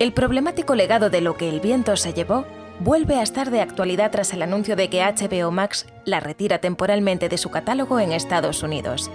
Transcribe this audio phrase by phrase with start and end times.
[0.00, 2.46] El problemático legado de lo que el viento se llevó
[2.78, 7.28] vuelve a estar de actualidad tras el anuncio de que HBO Max la retira temporalmente
[7.28, 9.10] de su catálogo en Estados Unidos.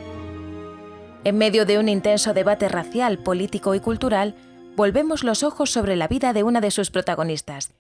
[1.24, 4.36] En medio de un intenso debate racial, político y cultural,
[4.76, 7.72] volvemos los ojos sobre la vida de una de sus protagonistas,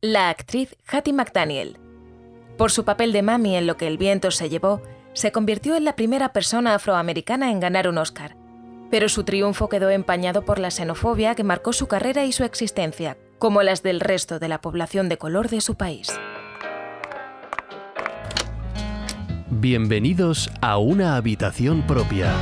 [0.00, 1.78] la actriz Hattie McDaniel.
[2.58, 4.80] Por su papel de Mami en Lo que el viento se llevó,
[5.14, 8.36] se convirtió en la primera persona afroamericana en ganar un Oscar.
[8.92, 13.16] Pero su triunfo quedó empañado por la xenofobia que marcó su carrera y su existencia,
[13.38, 16.08] como las del resto de la población de color de su país.
[19.48, 22.34] Bienvenidos a una habitación propia.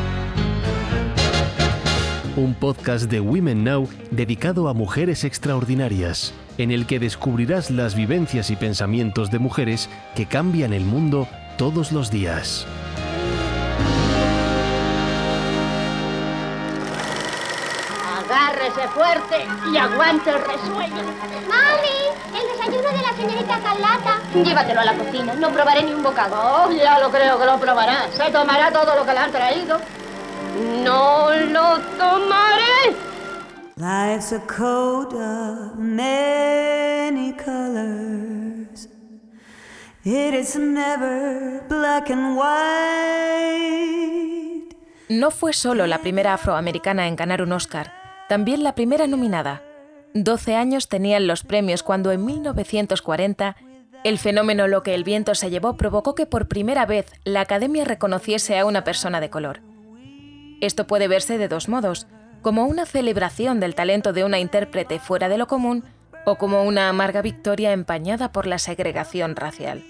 [2.34, 8.50] Un podcast de Women Now dedicado a mujeres extraordinarias, en el que descubrirás las vivencias
[8.50, 12.66] y pensamientos de mujeres que cambian el mundo todos los días.
[18.94, 21.02] Fuerte y aguante el resuello.
[21.48, 22.00] ¡Mami!
[22.34, 24.20] El desayuno de la señorita Carlata.
[24.34, 26.36] Llévatelo a la cocina, no probaré ni un bocado.
[26.36, 28.08] Oh, ya lo creo que lo probará.
[28.12, 29.80] Se tomará todo lo que le han traído.
[30.84, 32.96] No lo tomaré.
[33.76, 38.88] Life's a coat of many colors.
[40.04, 42.50] It is never black and white.
[45.08, 47.92] No fue solo la primera afroamericana en ganar un Oscar,
[48.30, 49.60] también la primera nominada.
[50.14, 53.56] 12 años tenían los premios cuando en 1940
[54.04, 57.84] el fenómeno Lo que el viento se llevó provocó que por primera vez la Academia
[57.84, 59.62] reconociese a una persona de color.
[60.60, 62.06] Esto puede verse de dos modos,
[62.40, 65.82] como una celebración del talento de una intérprete fuera de lo común
[66.24, 69.82] o como una amarga victoria empañada por la segregación racial.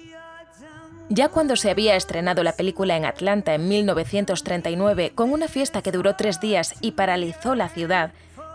[1.11, 5.92] Ya cuando se había estrenado la película en Atlanta en 1939 con una fiesta que
[5.92, 8.12] duró tres días y paralizó la ciudad,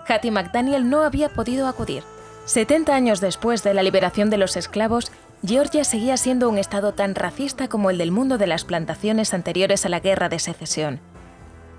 [0.07, 2.03] Hattie McDaniel no había podido acudir.
[2.45, 5.11] 70 años después de la liberación de los esclavos,
[5.45, 9.85] Georgia seguía siendo un estado tan racista como el del mundo de las plantaciones anteriores
[9.85, 10.99] a la Guerra de Secesión.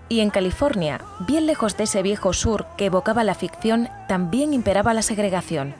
[0.08, 4.94] Y en California, bien lejos de ese viejo sur que evocaba la ficción, también imperaba
[4.94, 5.74] la segregación.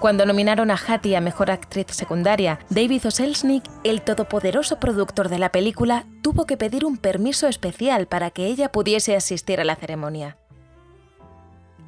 [0.00, 3.10] Cuando nominaron a Hattie a Mejor Actriz Secundaria, David O.
[3.10, 8.46] Selznick, el todopoderoso productor de la película, tuvo que pedir un permiso especial para que
[8.46, 10.38] ella pudiese asistir a la ceremonia.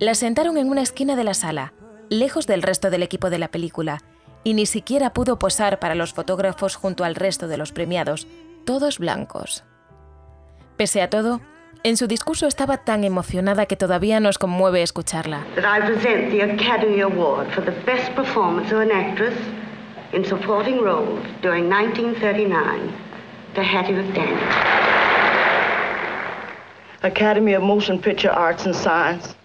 [0.02, 1.74] La sentaron en una esquina de la sala,
[2.10, 4.00] lejos del resto del equipo de la película,
[4.42, 8.26] y ni siquiera pudo posar para los fotógrafos junto al resto de los premiados,
[8.64, 9.62] todos blancos.
[10.76, 11.41] Pese a todo,
[11.84, 15.44] en su discurso estaba tan emocionada que todavía nos conmueve escucharla.
[15.54, 19.38] that I present the Academy Award for the best performance of an actress
[20.12, 22.91] in supporting roles during 1939
[23.54, 24.50] to Hattie McDaniel.
[27.04, 29.36] Academy of Motion Picture Arts and Science,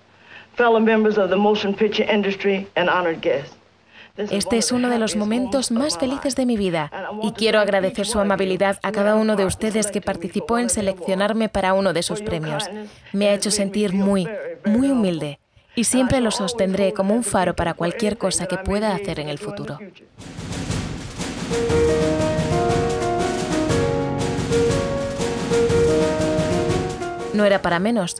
[0.57, 3.55] fellow members of the motion picture industry, and honored guests.
[4.17, 6.91] Este es uno de los momentos más felices de mi vida
[7.21, 11.73] y quiero agradecer su amabilidad a cada uno de ustedes que participó en seleccionarme para
[11.75, 12.67] uno de sus premios.
[13.13, 14.27] Me ha hecho sentir muy,
[14.65, 15.37] muy humilde
[15.75, 19.37] y siempre lo sostendré como un faro para cualquier cosa que pueda hacer en el
[19.37, 19.77] futuro.
[27.35, 28.15] No era para menos.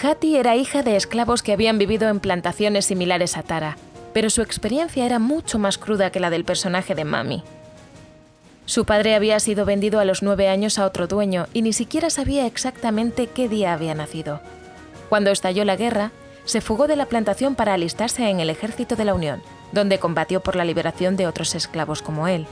[0.00, 3.76] Hattie era hija de esclavos que habían vivido en plantaciones similares a Tara,
[4.12, 7.42] pero su experiencia era mucho más cruda que la del personaje de Mami.
[8.64, 12.10] Su padre había sido vendido a los nueve años a otro dueño y ni siquiera
[12.10, 14.40] sabía exactamente qué día había nacido.
[15.08, 16.10] Cuando estalló la guerra,
[16.44, 19.42] se fugó de la plantación para alistarse en el ejército de la Unión,
[19.72, 22.46] donde combatió por la liberación de otros esclavos como él.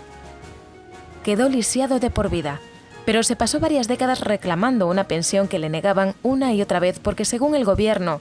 [1.25, 2.61] Quedó lisiado de por vida,
[3.05, 6.99] pero se pasó varias décadas reclamando una pensión que le negaban una y otra vez
[6.99, 8.21] porque según el gobierno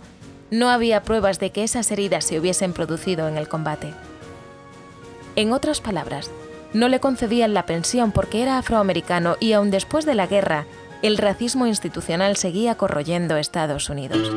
[0.52, 3.94] no había pruebas de que esas heridas se hubiesen producido en el combate.
[5.36, 6.32] En otras palabras,
[6.74, 10.66] no le concedían la pensión porque era afroamericano y aun después de la guerra,
[11.02, 14.32] el racismo institucional seguía corroyendo Estados Unidos.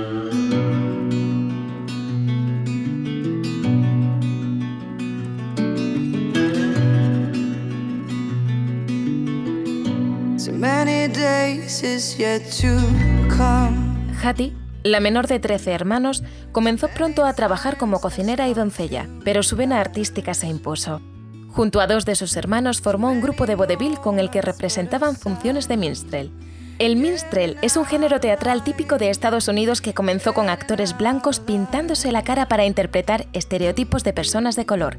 [14.23, 14.53] Hattie,
[14.85, 16.23] la menor de 13 hermanos,
[16.53, 21.01] comenzó pronto a trabajar como cocinera y doncella, pero su vena artística se impuso.
[21.49, 25.17] Junto a dos de sus hermanos formó un grupo de vodevil con el que representaban
[25.17, 26.33] funciones de minstrel.
[26.79, 31.39] El minstrel es un género teatral típico de Estados Unidos que comenzó con actores blancos
[31.39, 34.99] pintándose la cara para interpretar estereotipos de personas de color,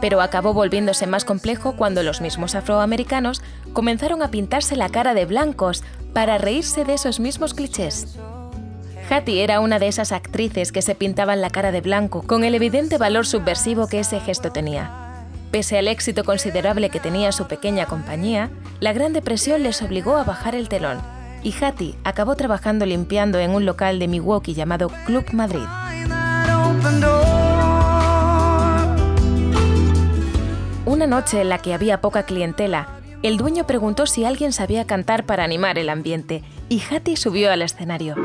[0.00, 3.42] pero acabó volviéndose más complejo cuando los mismos afroamericanos
[3.72, 8.16] comenzaron a pintarse la cara de blancos para reírse de esos mismos clichés.
[9.10, 12.54] Hattie era una de esas actrices que se pintaban la cara de blanco, con el
[12.54, 15.26] evidente valor subversivo que ese gesto tenía.
[15.50, 20.22] Pese al éxito considerable que tenía su pequeña compañía, la Gran Depresión les obligó a
[20.22, 21.00] bajar el telón,
[21.42, 25.66] y Hattie acabó trabajando limpiando en un local de Milwaukee llamado Club Madrid.
[31.00, 32.86] Una noche en la que había poca clientela,
[33.22, 37.62] el dueño preguntó si alguien sabía cantar para animar el ambiente y Hattie subió al
[37.62, 38.16] escenario.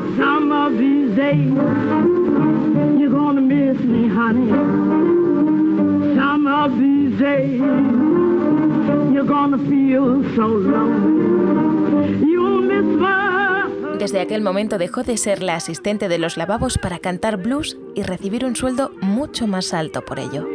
[13.97, 18.03] Desde aquel momento dejó de ser la asistente de los lavabos para cantar blues y
[18.03, 20.45] recibir un sueldo mucho más alto por ello.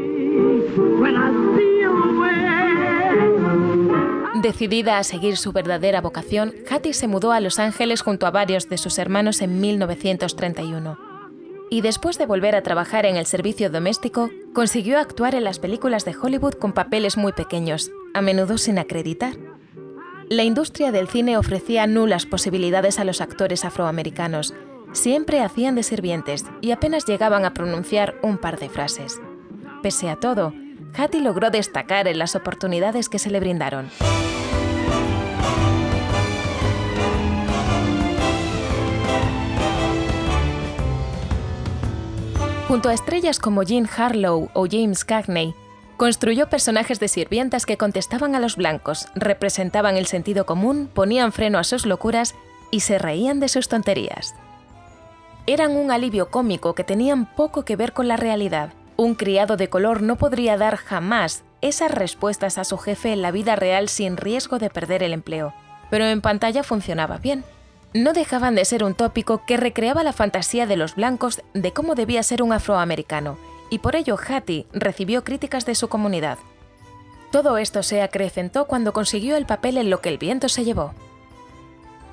[4.40, 8.70] Decidida a seguir su verdadera vocación, Hattie se mudó a Los Ángeles junto a varios
[8.70, 10.96] de sus hermanos en 1931.
[11.68, 16.06] Y después de volver a trabajar en el servicio doméstico, consiguió actuar en las películas
[16.06, 19.34] de Hollywood con papeles muy pequeños, a menudo sin acreditar.
[20.30, 24.54] La industria del cine ofrecía nulas posibilidades a los actores afroamericanos.
[24.92, 29.20] Siempre hacían de sirvientes y apenas llegaban a pronunciar un par de frases.
[29.82, 30.54] Pese a todo,
[30.96, 33.90] Hattie logró destacar en las oportunidades que se le brindaron.
[42.68, 45.54] Junto a estrellas como Jean Harlow o James Cagney,
[45.96, 51.58] construyó personajes de sirvientas que contestaban a los blancos, representaban el sentido común, ponían freno
[51.58, 52.36] a sus locuras
[52.70, 54.34] y se reían de sus tonterías.
[55.46, 58.72] Eran un alivio cómico que tenían poco que ver con la realidad.
[59.00, 63.30] Un criado de color no podría dar jamás esas respuestas a su jefe en la
[63.30, 65.54] vida real sin riesgo de perder el empleo,
[65.88, 67.42] pero en pantalla funcionaba bien.
[67.94, 71.94] No dejaban de ser un tópico que recreaba la fantasía de los blancos de cómo
[71.94, 73.38] debía ser un afroamericano,
[73.70, 76.36] y por ello Hattie recibió críticas de su comunidad.
[77.32, 80.92] Todo esto se acrecentó cuando consiguió el papel en lo que el viento se llevó.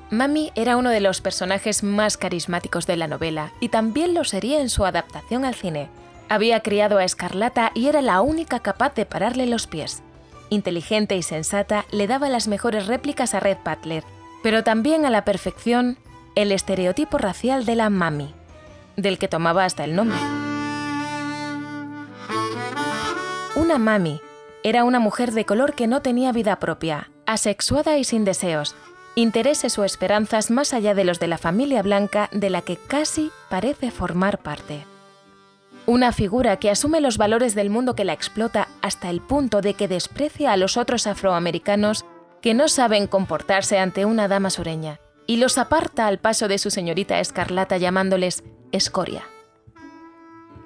[0.08, 4.62] Mami era uno de los personajes más carismáticos de la novela y también lo sería
[4.62, 5.90] en su adaptación al cine,
[6.28, 10.02] había criado a Escarlata y era la única capaz de pararle los pies.
[10.50, 14.04] Inteligente y sensata, le daba las mejores réplicas a Red Butler,
[14.42, 15.98] pero también a la perfección
[16.34, 18.34] el estereotipo racial de la mami,
[18.96, 20.18] del que tomaba hasta el nombre.
[23.56, 24.20] Una mami
[24.62, 28.76] era una mujer de color que no tenía vida propia, asexuada y sin deseos,
[29.14, 33.30] intereses o esperanzas más allá de los de la familia blanca de la que casi
[33.48, 34.84] parece formar parte.
[35.88, 39.72] Una figura que asume los valores del mundo que la explota hasta el punto de
[39.72, 42.04] que desprecia a los otros afroamericanos
[42.42, 46.68] que no saben comportarse ante una dama sureña y los aparta al paso de su
[46.68, 49.22] señorita escarlata llamándoles escoria.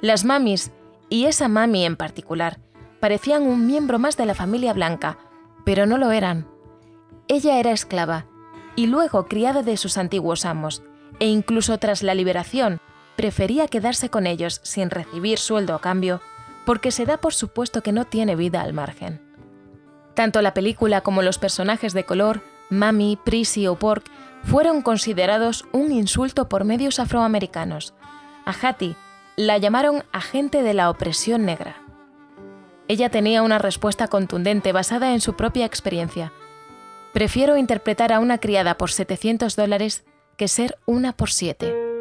[0.00, 0.72] Las mamis,
[1.08, 2.58] y esa mami en particular,
[2.98, 5.18] parecían un miembro más de la familia blanca,
[5.64, 6.48] pero no lo eran.
[7.28, 8.26] Ella era esclava
[8.74, 10.82] y luego criada de sus antiguos amos,
[11.20, 12.80] e incluso tras la liberación
[13.16, 16.20] prefería quedarse con ellos sin recibir sueldo a cambio
[16.64, 19.20] porque se da por supuesto que no tiene vida al margen.
[20.14, 24.04] Tanto la película como los personajes de color, Mami, Prissy o Pork,
[24.44, 27.94] fueron considerados un insulto por medios afroamericanos.
[28.44, 28.96] A Hattie
[29.36, 31.76] la llamaron agente de la opresión negra.
[32.88, 36.32] Ella tenía una respuesta contundente basada en su propia experiencia.
[37.12, 40.04] Prefiero interpretar a una criada por 700 dólares
[40.36, 41.91] que ser una por siete.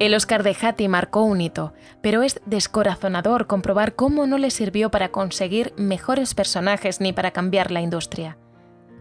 [0.00, 4.90] El Oscar de Hattie marcó un hito, pero es descorazonador comprobar cómo no le sirvió
[4.90, 8.36] para conseguir mejores personajes ni para cambiar la industria.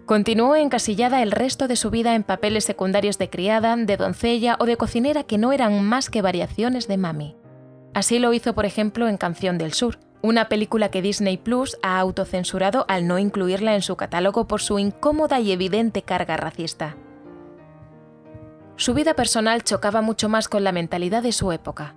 [0.05, 4.65] Continuó encasillada el resto de su vida en papeles secundarios de criada, de doncella o
[4.65, 7.35] de cocinera que no eran más que variaciones de Mami.
[7.95, 11.99] Así lo hizo, por ejemplo, en Canción del Sur, una película que Disney Plus ha
[11.99, 16.97] autocensurado al no incluirla en su catálogo por su incómoda y evidente carga racista.
[18.75, 21.95] Su vida personal chocaba mucho más con la mentalidad de su época.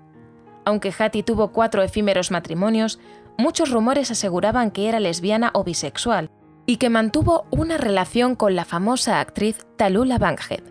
[0.65, 2.99] Aunque Hattie tuvo cuatro efímeros matrimonios,
[3.39, 6.31] muchos rumores aseguraban que era lesbiana o bisexual
[6.67, 10.65] y que mantuvo una relación con la famosa actriz Talula Bankhead.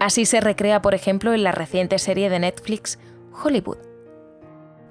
[0.00, 2.98] Así se recrea, por ejemplo, en la reciente serie de Netflix
[3.42, 3.78] Hollywood.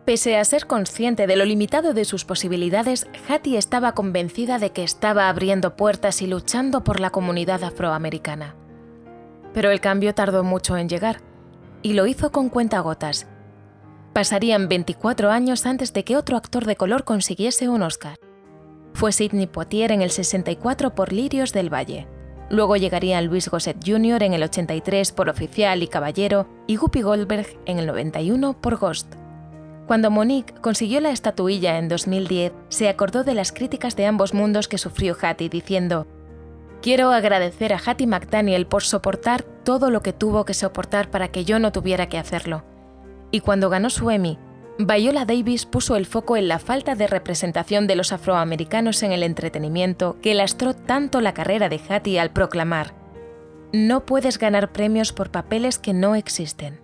[0.05, 4.83] Pese a ser consciente de lo limitado de sus posibilidades, Hattie estaba convencida de que
[4.83, 8.55] estaba abriendo puertas y luchando por la comunidad afroamericana.
[9.53, 11.21] Pero el cambio tardó mucho en llegar,
[11.81, 13.27] y lo hizo con cuentagotas.
[14.13, 18.17] Pasarían 24 años antes de que otro actor de color consiguiese un Oscar.
[18.93, 22.07] Fue Sidney Poitier en el 64 por Lirios del Valle.
[22.49, 24.23] luego llegarían Luis Gosset Jr.
[24.23, 29.15] en el 83 por Oficial y Caballero y Guppy Goldberg en el 91 por Ghost.
[29.87, 34.67] Cuando Monique consiguió la estatuilla en 2010, se acordó de las críticas de ambos mundos
[34.67, 36.07] que sufrió Hattie diciendo,
[36.81, 41.45] Quiero agradecer a Hattie McDaniel por soportar todo lo que tuvo que soportar para que
[41.45, 42.63] yo no tuviera que hacerlo.
[43.29, 44.39] Y cuando ganó su Emmy,
[44.79, 49.21] Viola Davis puso el foco en la falta de representación de los afroamericanos en el
[49.21, 52.95] entretenimiento que lastró tanto la carrera de Hattie al proclamar,
[53.71, 56.81] No puedes ganar premios por papeles que no existen.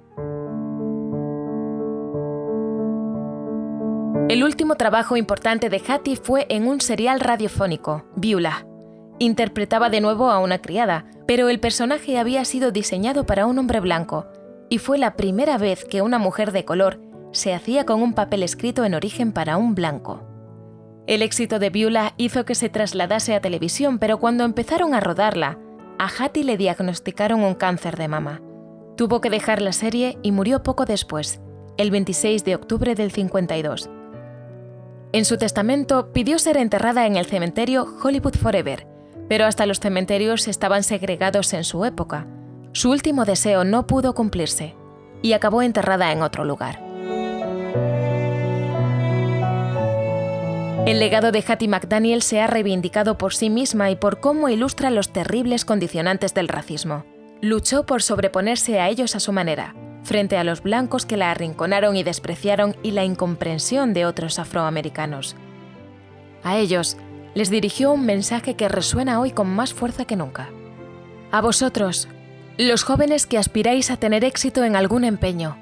[4.30, 8.77] El último trabajo importante de Hattie fue en un serial radiofónico, Beulah.
[9.20, 13.80] Interpretaba de nuevo a una criada, pero el personaje había sido diseñado para un hombre
[13.80, 14.28] blanco,
[14.70, 17.00] y fue la primera vez que una mujer de color
[17.32, 20.24] se hacía con un papel escrito en origen para un blanco.
[21.08, 25.58] El éxito de Beulah hizo que se trasladase a televisión, pero cuando empezaron a rodarla,
[25.98, 28.42] a Hattie le diagnosticaron un cáncer de mama.
[28.98, 31.42] Tuvo que dejar la serie y murió poco después,
[31.78, 33.90] el 26 de octubre del 52.
[35.14, 38.86] En su testamento pidió ser enterrada en el cementerio Hollywood Forever,
[39.28, 42.28] pero hasta los cementerios estaban segregados en su época.
[42.72, 44.76] Su último deseo no pudo cumplirse
[45.22, 46.88] y acabó enterrada en otro lugar.
[50.88, 54.90] El legado de Hattie McDaniel se ha reivindicado por sí misma y por cómo ilustra
[54.90, 57.04] los terribles condicionantes del racismo.
[57.42, 61.98] Luchó por sobreponerse a ellos a su manera, frente a los blancos que la arrinconaron
[61.98, 65.36] y despreciaron y la incomprensión de otros afroamericanos.
[66.44, 66.96] A ellos
[67.38, 70.50] les dirigió un mensaje que resuena hoy con más fuerza que nunca.
[71.32, 72.08] A vosotros,
[72.58, 75.56] los jóvenes que aspiráis a tener éxito en algún empeño,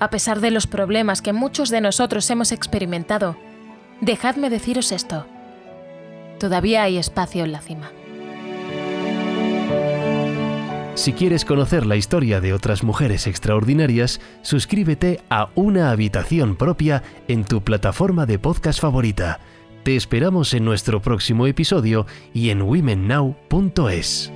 [0.00, 3.36] a pesar de los problemas que muchos de nosotros hemos experimentado,
[4.00, 5.24] dejadme deciros esto.
[6.40, 7.92] Todavía hay espacio en la cima.
[10.96, 17.44] Si quieres conocer la historia de otras mujeres extraordinarias, suscríbete a Una Habitación Propia en
[17.44, 19.38] tu plataforma de podcast favorita.
[19.82, 24.32] Te esperamos en nuestro próximo episodio y en womennow.es.